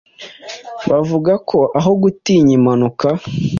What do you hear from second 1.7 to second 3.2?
aho gutinya impanuka